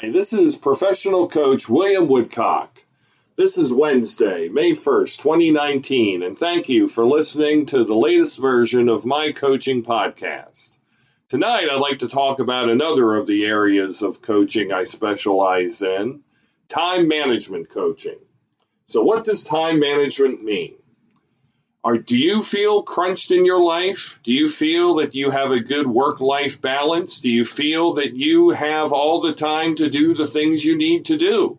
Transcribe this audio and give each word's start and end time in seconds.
Hi, 0.00 0.08
this 0.08 0.32
is 0.32 0.56
professional 0.56 1.28
coach 1.28 1.68
William 1.68 2.08
Woodcock. 2.08 2.74
This 3.36 3.58
is 3.58 3.70
Wednesday, 3.70 4.48
May 4.48 4.70
1st, 4.70 5.22
2019, 5.22 6.22
and 6.22 6.38
thank 6.38 6.70
you 6.70 6.88
for 6.88 7.04
listening 7.04 7.66
to 7.66 7.84
the 7.84 7.94
latest 7.94 8.40
version 8.40 8.88
of 8.88 9.04
my 9.04 9.32
coaching 9.32 9.82
podcast. 9.82 10.72
Tonight, 11.28 11.68
I'd 11.70 11.80
like 11.80 11.98
to 11.98 12.08
talk 12.08 12.38
about 12.38 12.70
another 12.70 13.14
of 13.14 13.26
the 13.26 13.44
areas 13.44 14.00
of 14.00 14.22
coaching 14.22 14.72
I 14.72 14.84
specialize 14.84 15.82
in 15.82 16.22
time 16.68 17.06
management 17.06 17.68
coaching. 17.68 18.20
So, 18.86 19.02
what 19.02 19.26
does 19.26 19.44
time 19.44 19.80
management 19.80 20.42
mean? 20.42 20.76
Are, 21.82 21.96
do 21.96 22.18
you 22.18 22.42
feel 22.42 22.82
crunched 22.82 23.30
in 23.30 23.46
your 23.46 23.62
life? 23.62 24.20
Do 24.22 24.34
you 24.34 24.50
feel 24.50 24.96
that 24.96 25.14
you 25.14 25.30
have 25.30 25.50
a 25.50 25.60
good 25.60 25.86
work 25.86 26.20
life 26.20 26.60
balance? 26.60 27.20
Do 27.20 27.30
you 27.30 27.44
feel 27.44 27.94
that 27.94 28.12
you 28.12 28.50
have 28.50 28.92
all 28.92 29.22
the 29.22 29.32
time 29.32 29.76
to 29.76 29.88
do 29.88 30.14
the 30.14 30.26
things 30.26 30.64
you 30.64 30.76
need 30.76 31.06
to 31.06 31.16
do? 31.16 31.58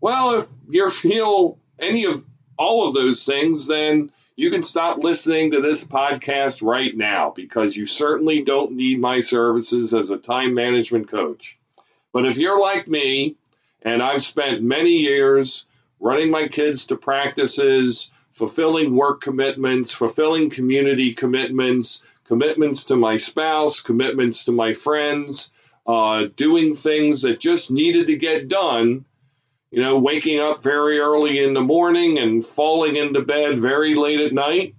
Well, 0.00 0.38
if 0.38 0.46
you 0.68 0.90
feel 0.90 1.58
any 1.78 2.04
of 2.04 2.22
all 2.58 2.86
of 2.86 2.94
those 2.94 3.24
things, 3.24 3.66
then 3.66 4.10
you 4.36 4.50
can 4.50 4.62
stop 4.62 5.02
listening 5.02 5.52
to 5.52 5.60
this 5.60 5.86
podcast 5.86 6.62
right 6.62 6.94
now 6.94 7.30
because 7.30 7.76
you 7.76 7.86
certainly 7.86 8.42
don't 8.42 8.72
need 8.72 9.00
my 9.00 9.20
services 9.20 9.94
as 9.94 10.10
a 10.10 10.18
time 10.18 10.54
management 10.54 11.08
coach. 11.08 11.58
But 12.12 12.26
if 12.26 12.36
you're 12.36 12.60
like 12.60 12.88
me, 12.88 13.36
and 13.82 14.02
I've 14.02 14.22
spent 14.22 14.62
many 14.62 14.98
years 14.98 15.68
running 15.98 16.30
my 16.30 16.48
kids 16.48 16.86
to 16.86 16.96
practices, 16.96 18.12
fulfilling 18.32 18.96
work 18.96 19.20
commitments, 19.20 19.92
fulfilling 19.92 20.50
community 20.50 21.14
commitments, 21.14 22.06
commitments 22.24 22.84
to 22.84 22.96
my 22.96 23.16
spouse, 23.16 23.82
commitments 23.82 24.46
to 24.46 24.52
my 24.52 24.72
friends, 24.72 25.54
uh, 25.86 26.26
doing 26.36 26.74
things 26.74 27.22
that 27.22 27.40
just 27.40 27.70
needed 27.70 28.06
to 28.06 28.16
get 28.16 28.48
done. 28.48 29.04
You 29.70 29.80
know, 29.80 29.98
waking 29.98 30.38
up 30.38 30.62
very 30.62 30.98
early 30.98 31.42
in 31.42 31.54
the 31.54 31.62
morning 31.62 32.18
and 32.18 32.44
falling 32.44 32.96
into 32.96 33.22
bed 33.22 33.58
very 33.58 33.94
late 33.94 34.20
at 34.20 34.32
night. 34.32 34.74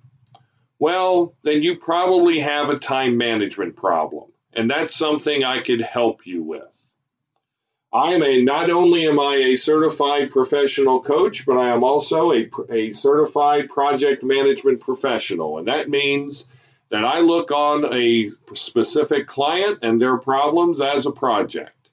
Well, 0.78 1.34
then 1.44 1.64
you 1.64 1.78
probably 1.78 2.40
have 2.40 2.70
a 2.70 2.78
time 2.78 3.18
management 3.18 3.76
problem. 3.76 4.30
And 4.54 4.70
that's 4.70 4.96
something 4.96 5.44
I 5.44 5.62
could 5.62 5.82
help 5.82 6.28
you 6.28 6.44
with. 6.44 6.93
I'm 7.94 8.24
a 8.24 8.42
not 8.42 8.72
only 8.72 9.08
am 9.08 9.20
I 9.20 9.36
a 9.36 9.56
certified 9.56 10.32
professional 10.32 11.02
coach, 11.02 11.46
but 11.46 11.58
I 11.58 11.70
am 11.70 11.84
also 11.84 12.32
a, 12.32 12.50
a 12.72 12.92
certified 12.92 13.70
project 13.70 14.24
management 14.24 14.82
professional, 14.82 15.60
and 15.60 15.68
that 15.68 15.90
means 15.90 16.52
that 16.90 17.06
I 17.06 17.20
look 17.20 17.52
on 17.52 17.86
a 17.94 18.32
specific 18.54 19.28
client 19.28 19.80
and 19.84 20.02
their 20.02 20.18
problems 20.18 20.82
as 20.82 21.06
a 21.06 21.12
project. 21.12 21.92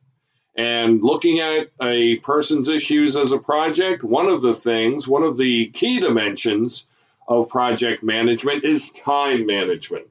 And 0.57 1.03
looking 1.03 1.41
at 1.41 1.71
a 1.81 2.17
person's 2.17 2.69
issues 2.69 3.17
as 3.17 3.33
a 3.33 3.39
project, 3.39 4.03
one 4.03 4.29
of 4.29 4.43
the 4.43 4.55
things, 4.55 5.07
one 5.07 5.23
of 5.23 5.37
the 5.37 5.69
key 5.69 6.01
dimensions 6.01 6.91
of 7.29 7.51
project 7.51 8.03
management 8.03 8.65
is 8.65 8.93
time 8.93 9.47
management, 9.47 10.09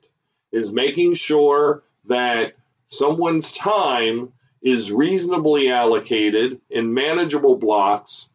is 0.51 0.71
making 0.71 1.15
sure 1.15 1.83
that 2.05 2.53
someone's 2.87 3.53
time 3.53 4.31
is 4.61 4.91
reasonably 4.91 5.71
allocated 5.71 6.59
in 6.69 6.93
manageable 6.93 7.55
blocks 7.55 8.33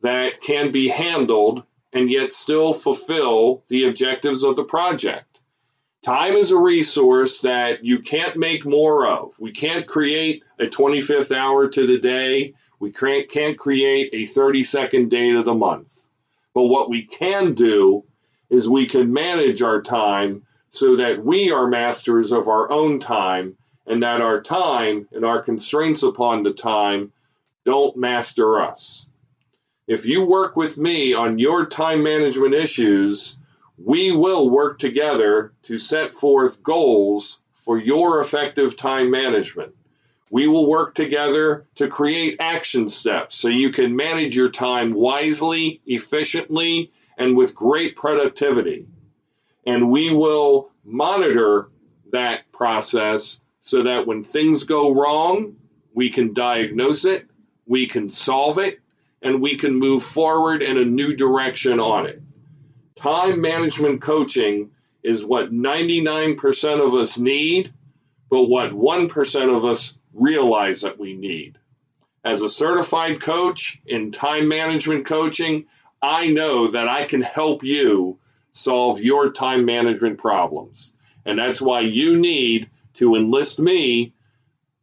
that 0.00 0.40
can 0.40 0.70
be 0.70 0.88
handled 0.88 1.64
and 1.92 2.10
yet 2.10 2.32
still 2.32 2.72
fulfill 2.72 3.62
the 3.68 3.86
objectives 3.86 4.44
of 4.44 4.56
the 4.56 4.64
project. 4.64 5.42
Time 6.04 6.34
is 6.34 6.52
a 6.52 6.58
resource 6.58 7.40
that 7.40 7.84
you 7.84 7.98
can't 7.98 8.36
make 8.36 8.64
more 8.64 9.06
of. 9.06 9.34
We 9.40 9.52
can't 9.52 9.86
create 9.86 10.44
a 10.58 10.66
25th 10.66 11.36
hour 11.36 11.68
to 11.68 11.86
the 11.86 11.98
day. 11.98 12.54
We 12.78 12.92
can't 12.92 13.58
create 13.58 14.10
a 14.12 14.24
30 14.24 14.62
second 14.62 15.10
day 15.10 15.32
to 15.32 15.42
the 15.42 15.54
month. 15.54 16.08
But 16.54 16.64
what 16.64 16.88
we 16.88 17.04
can 17.04 17.54
do 17.54 18.04
is 18.48 18.68
we 18.68 18.86
can 18.86 19.12
manage 19.12 19.60
our 19.62 19.82
time 19.82 20.46
so 20.70 20.96
that 20.96 21.24
we 21.24 21.50
are 21.50 21.66
masters 21.66 22.32
of 22.32 22.48
our 22.48 22.70
own 22.70 23.00
time 23.00 23.56
and 23.88 24.02
that 24.02 24.20
our 24.20 24.40
time 24.40 25.08
and 25.12 25.24
our 25.24 25.42
constraints 25.42 26.02
upon 26.02 26.42
the 26.42 26.52
time 26.52 27.12
don't 27.64 27.96
master 27.96 28.60
us. 28.60 29.10
If 29.86 30.06
you 30.06 30.24
work 30.24 30.56
with 30.56 30.76
me 30.76 31.14
on 31.14 31.38
your 31.38 31.66
time 31.66 32.02
management 32.02 32.54
issues, 32.54 33.40
we 33.82 34.14
will 34.14 34.50
work 34.50 34.78
together 34.78 35.52
to 35.62 35.78
set 35.78 36.14
forth 36.14 36.62
goals 36.62 37.42
for 37.54 37.78
your 37.78 38.20
effective 38.20 38.76
time 38.76 39.10
management. 39.10 39.74
We 40.30 40.46
will 40.46 40.68
work 40.68 40.94
together 40.94 41.66
to 41.76 41.88
create 41.88 42.40
action 42.40 42.90
steps 42.90 43.34
so 43.36 43.48
you 43.48 43.70
can 43.70 43.96
manage 43.96 44.36
your 44.36 44.50
time 44.50 44.92
wisely, 44.92 45.80
efficiently, 45.86 46.92
and 47.16 47.36
with 47.36 47.54
great 47.54 47.96
productivity. 47.96 48.86
And 49.64 49.90
we 49.90 50.12
will 50.12 50.70
monitor 50.84 51.70
that 52.12 52.50
process 52.52 53.42
so 53.68 53.82
that 53.82 54.06
when 54.06 54.24
things 54.24 54.64
go 54.64 54.94
wrong, 54.94 55.54
we 55.92 56.08
can 56.08 56.32
diagnose 56.32 57.04
it, 57.04 57.26
we 57.66 57.86
can 57.86 58.08
solve 58.08 58.58
it, 58.58 58.80
and 59.20 59.42
we 59.42 59.58
can 59.58 59.78
move 59.78 60.02
forward 60.02 60.62
in 60.62 60.78
a 60.78 60.86
new 60.86 61.14
direction 61.14 61.78
on 61.78 62.06
it. 62.06 62.18
Time 62.94 63.42
management 63.42 64.00
coaching 64.00 64.70
is 65.02 65.22
what 65.22 65.50
99% 65.50 66.86
of 66.86 66.94
us 66.94 67.18
need, 67.18 67.70
but 68.30 68.44
what 68.44 68.70
1% 68.70 69.54
of 69.54 69.66
us 69.66 70.00
realize 70.14 70.80
that 70.80 70.98
we 70.98 71.12
need. 71.12 71.58
As 72.24 72.40
a 72.40 72.48
certified 72.48 73.20
coach 73.20 73.82
in 73.84 74.12
time 74.12 74.48
management 74.48 75.04
coaching, 75.04 75.66
I 76.00 76.28
know 76.28 76.68
that 76.68 76.88
I 76.88 77.04
can 77.04 77.20
help 77.20 77.62
you 77.62 78.18
solve 78.52 79.02
your 79.02 79.30
time 79.30 79.66
management 79.66 80.18
problems. 80.20 80.96
And 81.26 81.38
that's 81.38 81.60
why 81.60 81.80
you 81.80 82.18
need 82.18 82.70
to 82.94 83.14
enlist 83.14 83.60
me, 83.60 84.14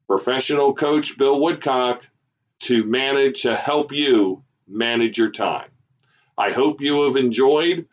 professional 0.07 0.73
coach 0.73 1.17
Bill 1.17 1.39
Woodcock, 1.39 2.05
to 2.59 2.83
manage, 2.83 3.43
to 3.43 3.55
help 3.55 3.91
you 3.91 4.43
manage 4.67 5.17
your 5.17 5.31
time. 5.31 5.69
I 6.37 6.51
hope 6.51 6.81
you 6.81 7.03
have 7.03 7.15
enjoyed 7.15 7.87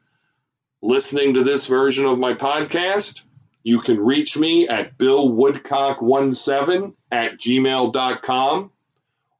listening 0.81 1.35
to 1.35 1.45
this 1.45 1.69
version 1.69 2.07
of 2.07 2.19
my 2.19 2.35
podcast. 2.35 3.25
You 3.63 3.79
can 3.79 4.01
reach 4.01 4.37
me 4.37 4.67
at 4.69 4.99
billwoodcock17 4.99 6.97
at 7.11 7.39
gmail.com 7.39 8.73